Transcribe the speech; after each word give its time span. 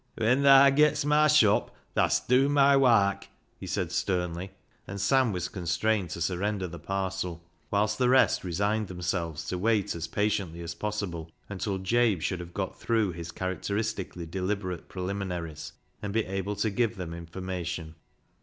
"When 0.17 0.41
thaa 0.41 0.71
gets 0.75 1.05
my 1.05 1.27
shop 1.27 1.67
[appointment] 1.93 1.93
tha'st 1.93 2.27
dew 2.27 2.49
my 2.49 2.75
wark," 2.75 3.27
he 3.59 3.67
said 3.67 3.91
sternly, 3.91 4.49
and 4.87 4.99
Sam 4.99 5.31
was 5.31 5.47
constrained 5.47 6.09
to 6.09 6.21
surrender 6.21 6.67
the 6.67 6.79
parcel, 6.79 7.43
whilst 7.69 7.97
i6 7.97 7.97
BECKSIDE 7.97 7.97
LIGHTS 7.97 7.97
the 7.99 8.09
rest 8.09 8.43
resigned 8.43 8.87
themselves 8.87 9.45
to 9.49 9.59
wait 9.59 9.93
as 9.93 10.07
patiently 10.07 10.61
as 10.61 10.73
possible 10.73 11.29
until 11.49 11.77
Jabe 11.77 12.19
should 12.19 12.39
have 12.39 12.55
got 12.55 12.79
through 12.79 13.11
his 13.11 13.31
characteristically 13.31 14.25
deliberate 14.25 14.89
preliminaries 14.89 15.73
and 16.01 16.11
be 16.13 16.23
ready 16.23 16.55
to 16.55 16.69
give 16.71 16.95
them 16.95 17.13
information. 17.13 17.93